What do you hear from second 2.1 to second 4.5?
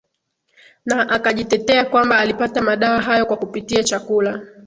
alipata madawa hayo kwa kupitia chakula